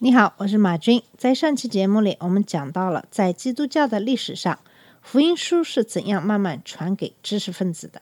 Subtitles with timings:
[0.00, 1.02] 你好，我是马军。
[1.16, 4.60] 在上期节目里，我们讲到了在基督教的历史上，
[5.02, 8.00] 福音书是怎样慢慢传给知识分子的。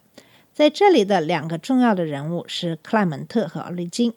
[0.53, 4.13] 在这里的两个重要的人物是克莱门特和奥利金。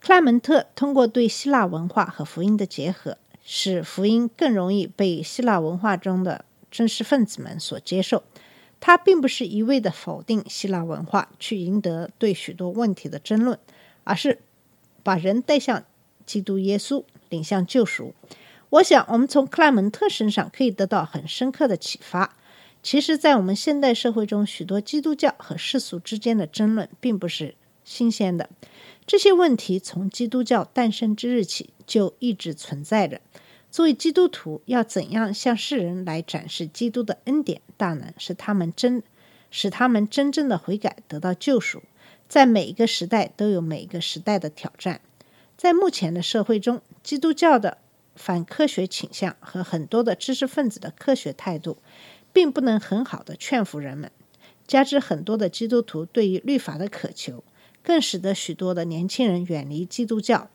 [0.00, 8.22] 克莱门特通过对希腊文化和福音的结合，使福音更容易被希腊文化中的知识分子们所接受。
[8.80, 13.58] 他并不是一味的否定希腊文化，去赢得对许多问题的争论，
[14.04, 14.38] 而是
[15.02, 15.84] 把人带向
[16.24, 18.14] 基督耶稣，领向救赎。
[18.70, 22.36] 我想，我们从克莱门特身上可以得到很深刻的启发。
[22.82, 28.48] 其实，在我们现代社会中，许多基督教和世俗之间的争论并不是新鲜的。
[29.06, 33.20] 这些问题从基督教诞生之日起就一直存在着。
[33.70, 39.02] 作为基督徒，要怎样向世人来展示基督的恩典大能，使他们真
[39.50, 41.82] 使他们真正的悔改，得到救赎？
[42.28, 45.00] 在每一个时代都有每一个时代的挑战。
[45.58, 47.78] 在目前的社会中，基督教的
[48.14, 51.78] 反科学倾向和很多的知识分子的科学态度，
[52.32, 54.12] 并不能很好的劝服人们。
[54.68, 57.42] 加之很多的基督徒对于律法的渴求，
[57.82, 60.48] 更使得许多的年轻人远离基督教，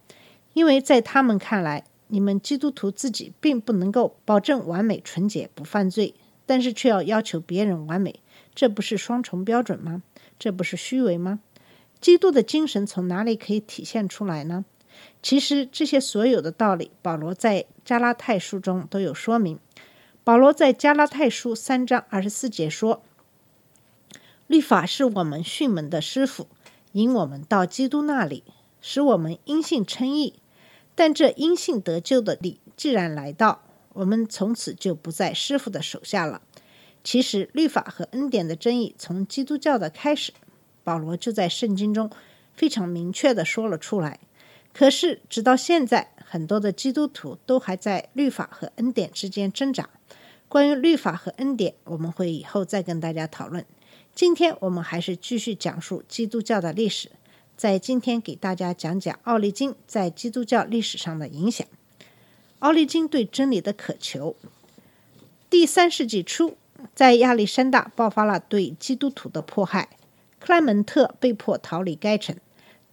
[0.54, 6.16] 因为在他们看来，你们基督徒自己并不能够保证完美、纯洁、不犯罪，
[6.46, 8.22] 但是却要要求别人完美，
[8.56, 10.02] 这不是双重标准吗？
[10.40, 11.42] 这不是虚伪吗？
[12.00, 14.64] 基督的精神从哪里可以体现出来呢？
[15.22, 19.60] 其实这些所有的道理，保罗在加拉太书中都有说明。
[20.24, 23.04] 保罗在加拉太书三章二十四节说
[24.48, 26.48] ：“律法是我们训门的师傅，
[26.94, 28.44] 引我们到基督那里，
[28.82, 30.36] 使我们因信称义。
[30.96, 33.64] 但这因信得救的理既然来到，
[33.94, 36.42] 我们从此就不在师傅的手下了。
[37.04, 40.32] 其实律法和恩典的争议从基督教的开始，
[40.84, 42.10] 保罗就在圣经中
[42.54, 44.20] 非常明确的说了出来。
[44.74, 49.88] 可是直到现在，很多的基督徒都还在律法和恩典之间挣扎。
[50.50, 53.66] 关于律法和恩典，我们会以后再跟大家讨论。
[54.16, 57.12] 今天我们还是继续讲述基督教的历史，
[57.56, 61.66] 在今天给大家讲讲奥利金在基督教历史上的影响。
[62.60, 64.36] 奥利金对真理的渴求。
[65.50, 66.58] 第三世纪初，
[66.96, 69.90] 在亚历山大爆发了对基督徒的迫害，
[70.40, 72.36] 克莱门特被迫逃离该城，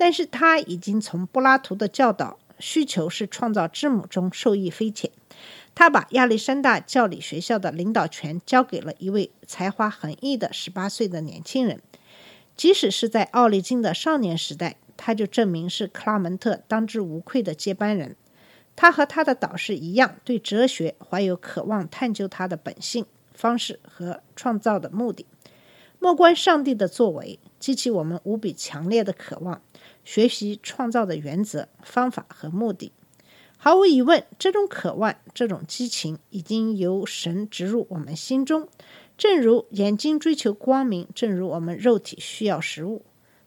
[0.01, 5.11] 但是他已经从柏拉图的教导需求是创造之母中受益匪浅。
[5.75, 11.83] 他把亚历山大教理学校的领导权交给了一位才华横溢的十八岁的年轻人。
[12.57, 18.17] 即使是在奥利金的少年时代，他就证明是克拉门特当之无愧的接班人。
[18.75, 25.27] 他和他的导师一样，对哲学怀有渴望探究它的本性、方式和创造的目的。
[25.99, 29.63] 莫观上帝的作为，激起我们无比强烈的渴望，
[30.05, 32.91] 学习创造的原则、方法和目的。
[33.59, 38.67] 毫无疑问，这种渴望、这种激情已经由神植入我们心中，
[39.19, 43.03] 正如眼睛追求光明，正如我们肉体需要食物。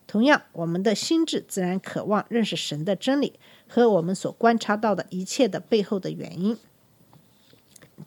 [0.05, 3.33] 同样，我们的心智自然渴望认识神的真理
[3.67, 6.55] 和我们所观察到的一切的背后的原因。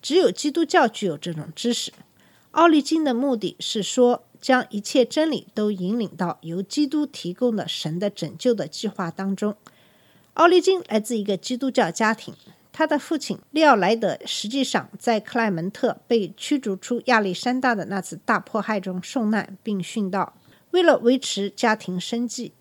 [0.01, 1.93] 只有基督教具有这种知识。
[2.53, 9.57] 奥利金的目的是说，将一切真理都引领到由基督提供的神的拯救的计划当中。
[10.35, 12.35] 奥利金来自一个基督教家庭，
[12.73, 20.35] 他的父亲利奥莱德实际上在克莱门特被驱逐出亚历山大的那次大迫害中受难并殉道。
[20.73, 22.53] 为了维持家庭生计，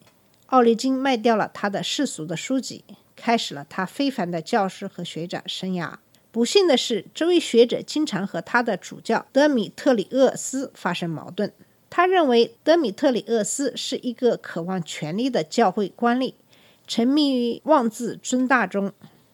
[0.45, 5.95] 奥利金卖掉了他的世俗的书籍，开始了他非凡的教师和学者生涯。
[6.35, 11.49] 不幸的是，这位学者经常和他的主教德米特里厄斯发生矛盾。
[11.89, 16.33] 他认为德米特里厄斯是一个渴望权力的教会官吏。
[16.85, 18.91] 沉迷于妄自尊大中。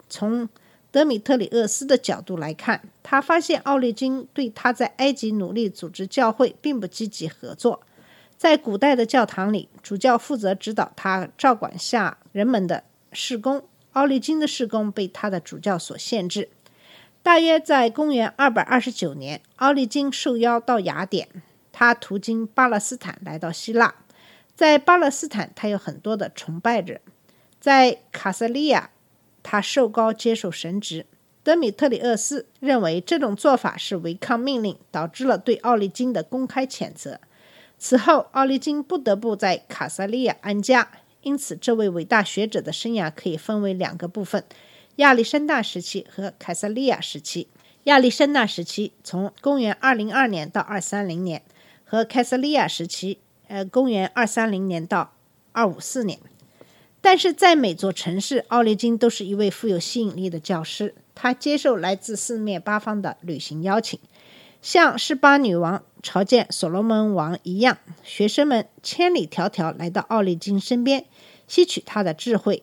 [0.10, 0.48] 从
[0.92, 7.82] 德米特里厄斯的角度来看，他发现奥利金对他在埃及努力组织教会并不积极合作。
[8.38, 13.64] 在古代的教堂里，主教负责指导他照管下人们的事工。
[13.94, 16.50] 奥利金的事工被他的主教所限制。
[17.24, 21.28] 大约在公元229年，奥利金受邀到雅典，
[21.72, 23.94] 他途经巴勒斯坦来到希腊。
[24.56, 27.00] 在巴勒斯坦，他有很多的崇拜者。
[27.60, 28.90] 在卡萨利亚，
[29.44, 31.04] 他受高接受神职；
[31.44, 37.20] 德米特里厄斯认为这种做法是违抗命令，导致了对奥利金的公开谴责。
[37.78, 40.90] 此后，奥利金不得不在卡萨利亚安家。
[41.22, 44.44] 因此，这位伟大学者的生涯可以分为两个部分：
[44.98, 47.48] 亚历山大时期和凯撒利亚时期。
[47.86, 51.42] 亚历山大时期从公元202年到230年，
[51.84, 53.18] 和凯撒利亚时期，
[53.48, 55.14] 呃，公元230年到
[55.54, 56.20] 254年。
[57.02, 60.94] 但是在每座城市，奥利金都是一位富有吸引力的教师。
[61.16, 64.00] 他接受来自四面八方的旅行邀请，
[64.62, 71.06] 像示巴女王朝见所罗门王一样，学生们千里迢迢来到奥利金身边，
[71.48, 72.62] 吸取他的智慧。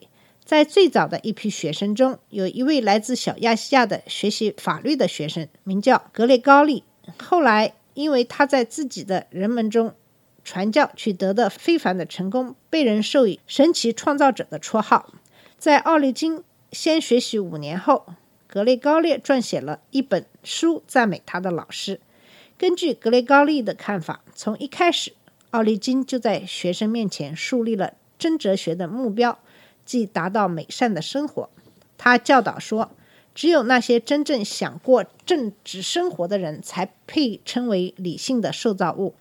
[0.48, 6.84] 在最早的一批学生中，有一位来自小亚细亚的学习法律的学生，名叫格列高利。
[7.18, 9.94] 后来，因为他在自己的人们中
[10.42, 15.12] 传教取得的非凡的成功，被人授予“神奇创造者”的绰号。
[15.58, 16.42] 在奥利金
[16.72, 18.06] 先学习五年后，
[18.46, 22.00] 格雷高利撰写了一本书，赞美他的老师。
[22.56, 25.12] 根据格雷高利的看法，从一开始，
[25.50, 29.38] 奥利金就在学生面前树立了真哲学的目标。
[29.88, 31.48] 即达到美善的生活。
[31.96, 32.90] 他教导说，
[33.34, 39.14] 只有那些真正想过正直生活的人，才配称为理性的受造物，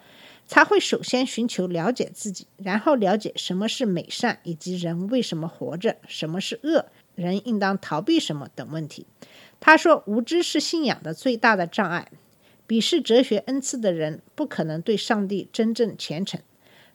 [0.46, 9.08] 才会首先寻求了解自己，然后了解什么是美善，以及人为什么活着，什么是恶，人应当逃避什么等问题。
[9.62, 12.12] 他说，无知是信仰的最大的障碍。
[12.68, 16.42] 鄙视哲学恩赐的人，不可能对上帝真正虔诚。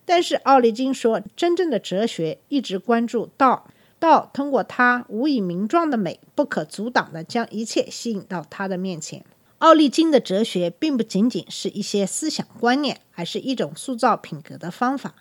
[0.05, 3.69] 但是奥利金说，真正的哲学一直关注道，
[3.99, 9.25] 道通过它无以名状的美，不可阻挡地将一切吸引到他的面前。
[9.59, 15.15] 奥利金的哲学并不仅仅是一些思想观念，而是一种塑造品格的方法。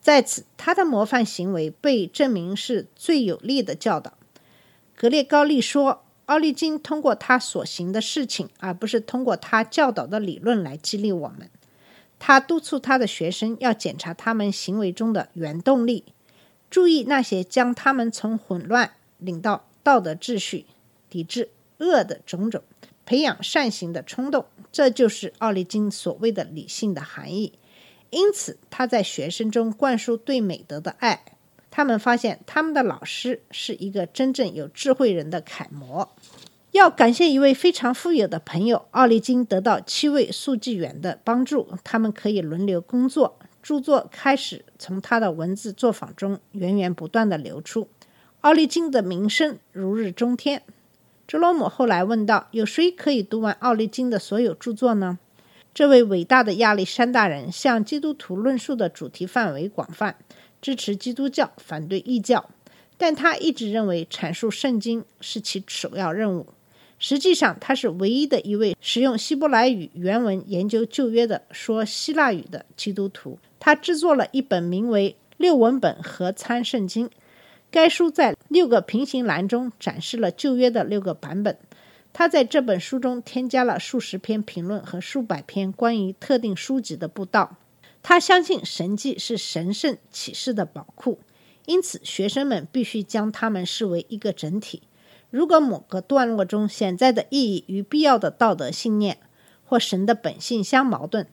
[0.00, 4.14] 在此，他的模范行为被证明是最有力的教导。
[4.96, 11.50] 格列高利说，奥利金通过他所行的事情，而不是通过他教导的理论来激励我们。
[12.18, 16.04] 他督促他的学生要检查他们行为中的原动力，
[16.68, 20.66] 注意那些将他们从混乱领到道德秩序、
[21.08, 22.62] 抵制恶的种种，
[23.06, 24.46] 培养善行的冲动。
[24.70, 27.52] 这就是奥利金所谓的理性的含义。
[28.10, 31.24] 因此，他在学生中灌输对美德的爱。
[31.70, 36.16] 他们发现他们的老师是一个真正有智慧人的楷模。
[36.72, 43.38] 要感谢一位非常富有的朋友，奥利金得到七位速记员的帮助，他们可以轮流工作。
[43.62, 47.88] 著作开始从他的文字作坊中源源不断的流出，
[48.42, 50.62] 奥利金的名声如日中天。
[51.26, 55.18] 哲罗姆后来问道：“有谁可以读完奥利金的所有著作呢？”
[55.74, 60.16] 这位伟大的亚历山大人向基督徒论述的主题范围广泛，
[60.60, 62.48] 支持基督教，反对异教，
[62.96, 66.46] 但他一直认为阐述圣经是其首要任务。
[66.98, 73.38] 实际上，他是唯一的一位使用希伯来语原文研究旧约的说希腊语的基督徒。
[73.60, 77.06] 他制作了一本名为《六文本合参圣经》，
[77.70, 81.56] 该书在六个平行栏中展示了旧约的六个版本。
[82.12, 87.56] 他在这本书中添加了数十篇评论和数百篇关于特定书籍的布道。
[88.02, 91.20] 他相信神迹是神圣启示的宝库，
[91.66, 94.82] 因此学生们必须将它们视为一个整体。
[95.30, 99.18] 如果某个段落中潜在的意义与必要的道德信念
[99.64, 101.26] 或神的本性相矛盾，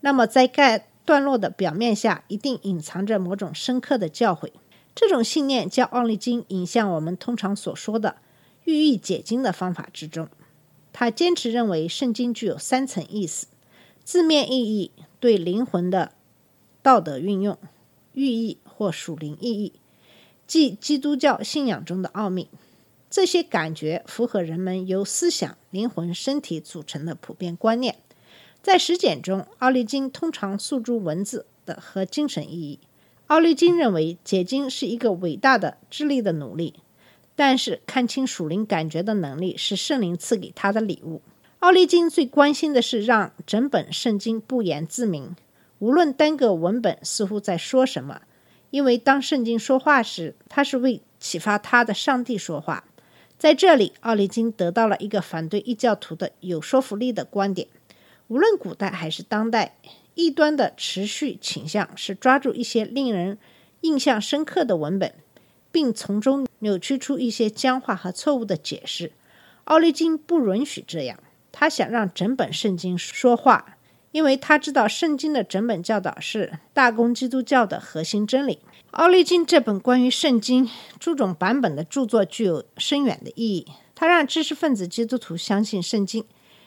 [0.00, 4.50] 那么在该段落的表面下一定隐藏着某种深刻的教诲。
[4.94, 8.16] 这种信念将奥利金引向我们通常所说的
[8.64, 10.28] 寓意解经的方法之中。
[10.92, 13.46] 他坚持认为圣经具有三层意思：
[14.04, 16.12] 字面意义、对灵魂的
[16.82, 17.56] 道德运用、
[18.12, 19.72] 寓意或属灵意义，
[20.46, 22.48] 即基督教信仰中的奥秘。
[23.12, 27.96] 这些感觉符合人们由思想、灵魂、身体组成的普遍观念。
[28.62, 32.78] 在实践中，奥利金通常诉诸文字的和精神意义。
[33.26, 36.76] 奥利金认为解经是一个伟大的智力的努力，
[37.36, 41.20] 但是看清属灵感觉的能力是圣灵赐给他的礼物。
[41.58, 45.36] 奥利金最关心的是让整本圣经不言自明，
[45.80, 48.22] 无论单个文本似乎在说什么，
[48.70, 52.84] 因为当圣经说话时，他是为启发他的上帝说话。
[53.42, 57.66] 在这里，奥利金得到了一个反对异教徒的有说服力的观点。
[58.28, 59.74] 无论古代还是当代，
[60.14, 63.36] 异端的持续倾向是抓住一些令人
[63.80, 65.12] 印象深刻的文本，
[65.72, 69.10] 并从中扭曲出一些僵化和错误的解释。
[69.64, 71.18] 奥利金不允许这样，
[71.50, 73.76] 他想让整本圣经说话，
[74.12, 78.60] 因为他知道圣经的整本教导是大公基督教的核心真理。
[78.92, 80.68] 奥利金这本关于圣经
[81.00, 83.66] 诸种版本的著作具有深远的意义。
[83.94, 86.26] 他让知识分子基督徒相信圣经。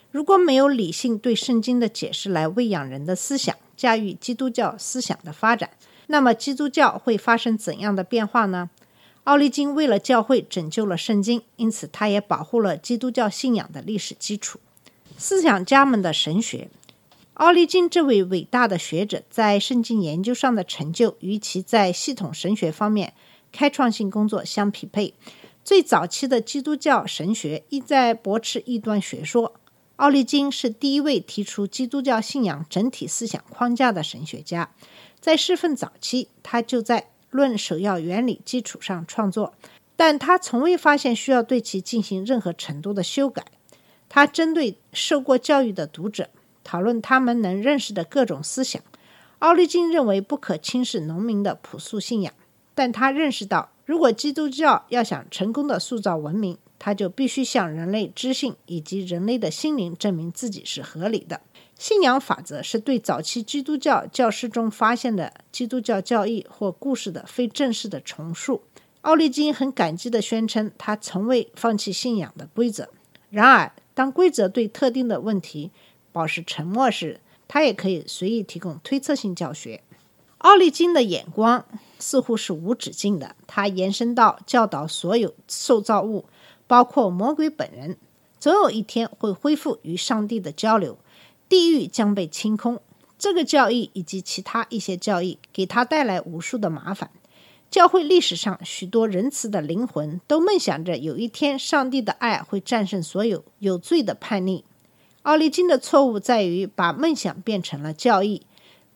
[0.10, 5.70] 如果没有理性对圣经的解释来喂养人的思想，驾驭基督教思想的发展，
[6.08, 8.72] 那么基督教会发生怎样的变化呢？
[9.26, 14.60] 奥利金为了教会拯救了圣经，因此他也保护了基督教信仰的历史基础。
[15.16, 16.70] 思想家们的神学，
[17.36, 23.14] 奥利金这位伟大的学者在圣经研究上的成就，与其在系统神学方面
[23.52, 25.14] 开创性工作相匹配。
[25.62, 29.54] 最早期的基督教神学意在驳斥异端学说。
[29.98, 34.72] 奥利金是第一位提出基督教信仰整体思想框架的神学家。
[35.20, 39.54] 在侍奉早期，他就在论首要原理基础上创作，
[39.98, 43.46] 但他从未发现需要对其进行任何程度的修改。
[44.08, 46.30] 他针对受过教育的读者
[46.66, 48.82] 讨论他们能认识的各种思想。
[49.40, 52.34] 奥利金认为不可轻视农民的朴素信仰，
[52.74, 61.42] 但他认识到，如果基督教要想成功的塑造文明，他就必须向人类知性以及人类的心灵证明自己是合理的。
[61.78, 68.64] 信仰法则是对早期基督教教师中发现的基督教教义或故事的非正式的重述。
[69.02, 72.90] 奥利金很感激地宣称，他从未放弃信仰的规则。
[73.30, 75.72] 然而，当规则对特定的问题
[76.16, 79.82] 保持沉默时，他也可以随意提供推测性教学。
[80.38, 81.66] 奥利金的眼光
[82.00, 86.24] 似乎是无止境的，他延伸到教导所有受造物，
[86.68, 87.98] 包括魔鬼本人，
[88.40, 90.98] 总有一天会恢复与上帝的交流，
[91.50, 92.80] 地狱将被清空。
[93.20, 97.12] 这个教义以及其他一些教义给他带来无数的麻烦。
[97.70, 104.64] 教会历史上许多仁慈的灵魂都梦想着有一天上帝的爱会战胜所有有罪的叛逆。
[105.26, 108.46] 奥利金的错误在于把梦想变成了教义。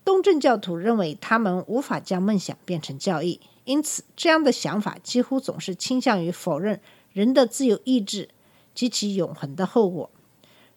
[0.06, 6.82] 东正教徒认为他们无法将梦想变成教义，因此这样的想法几乎总是倾向于否认
[7.12, 8.30] 人的自由意志
[8.76, 10.12] 及其永恒的后果。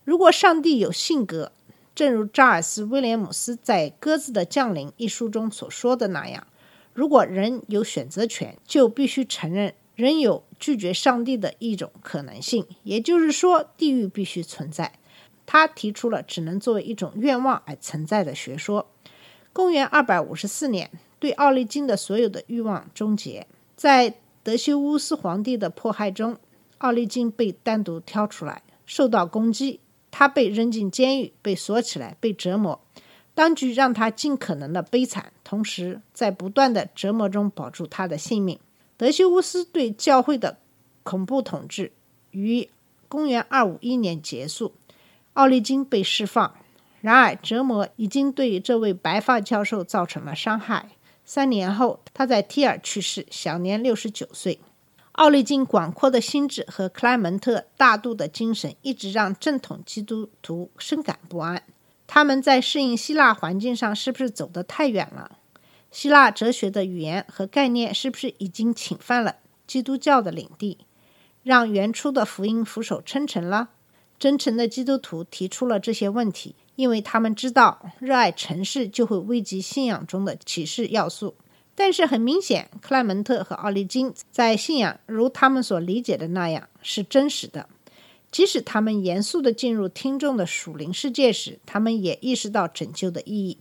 [0.04, 1.52] 如果上帝有性格，
[1.94, 6.46] 正如查尔斯·威廉姆斯在《鸽子的降临》一书中所说的那样。
[6.94, 14.98] 如果人有选择权，就必须承认人有拒绝上帝的一种可能性，也就是说，地狱必须存在。
[15.52, 18.88] 他提出了只能作为一种愿望而存在的学说。
[19.52, 23.46] 公元二百五十四年，对奥利金的所有的欲望终结。
[23.76, 26.38] 在德修乌斯皇帝的迫害中，
[26.78, 29.80] 奥利金被单独挑出来，受到攻击，
[30.10, 32.80] 他被扔进监狱，被锁起来，被折磨。
[33.34, 38.58] 当局让他尽可能的悲惨，同时在不断的折磨中保住他的性命。
[38.96, 40.56] 德修乌斯对教会的
[41.02, 41.92] 恐怖统治
[42.30, 42.70] 于
[43.10, 44.72] 公元251年结束，
[45.34, 46.54] 奥利金被释放。
[47.00, 50.90] 然而，折磨已经对这位白发教授造成了伤害。
[51.24, 54.60] 三年后，他在提尔去世，享年六十九岁。
[55.12, 61.62] 奥利金广阔的心智和克莱门特大度的精神一直让正统基督徒深感不安。
[62.06, 65.38] 他们在适应希腊环境上是不是走得太远了？
[65.90, 69.36] 希腊哲学的语言和概念是不是已经侵犯了
[69.66, 70.78] 基督教的领地，
[71.42, 73.70] 让原初的福音俯首称臣了？
[74.22, 81.34] 真诚的基督徒提出了这些问题，因为他们知道热爱城市就会危及信仰中的启示要素。
[81.74, 87.68] 但是很明显，克莱门特和奥利金在信仰如他们所理解的那样是真实的。
[88.30, 93.58] 即使他们严肃地进入听众的属灵世界时，他们也意识到拯救的意义。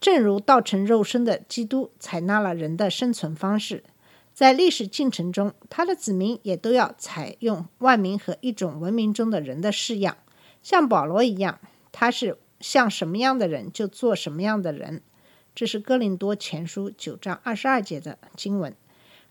[0.00, 3.84] 正如道成肉身的基督采纳了人的生存方式，
[4.32, 10.16] 在历史进程中，他的子民也都要采用万民和一种文明中的人的式样，
[10.62, 11.60] 像保罗一样，
[11.92, 15.02] 他是像什么样的人就做什么样的人。
[15.54, 18.74] 这是哥林多前书九章二十二节的经文。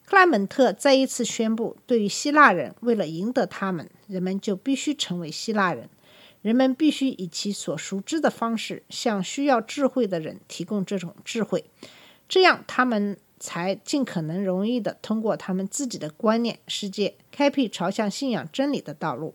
[0.05, 5.89] 克莱门特再一次宣布，对于希腊人，为了赢得他们，人们就必须成为希腊人。
[6.41, 11.65] 人们必须以其所熟知的方式，向需要智慧的人提供这种智慧，
[12.27, 19.33] 这样他们才尽可能容易地通过他们自己的观念世界，开辟朝向信仰真理的道路。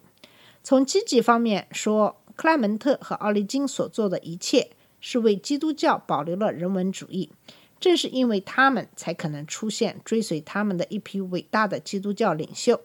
[0.63, 4.71] 从积极方面说，克莱门特和奥利金所做的一切，
[5.01, 7.31] 是为基督教保留了人文主义。
[7.81, 12.81] 正是因为他们，才可能出现追随他们的一批伟大的基督教领袖：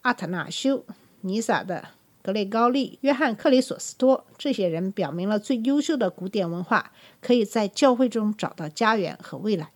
[0.00, 0.84] 阿特纳修、
[1.20, 1.90] 尼撒的
[2.22, 4.24] 格雷高利、约翰克里索斯托。
[4.36, 9.70] 这些人表明了最优秀的古典文化可以在教会中找到家园和未来。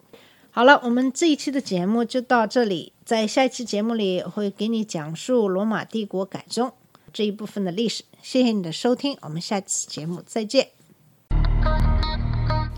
[0.56, 6.72] 好了，我们这一期的节目就到这里，在下一期节目里我会给你讲述罗马帝国改宗
[7.12, 8.04] 这一部分的历史。
[8.22, 10.68] 谢谢你的收听，我们下期节目再见。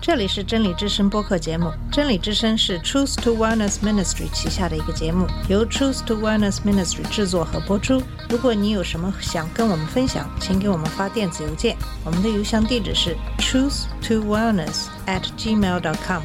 [0.01, 1.71] 这里是真理之声播客节目。
[1.93, 8.03] 真理之声是 Truth to Wellness Ministry 旗下的一个节目，由 Truth to Wellness Ministry 制作和播出。
[8.29, 16.25] 如果你有什么想跟我们分享，请给我们发电子邮件，我们的邮箱地址是 truth to wellness at gmail dot com。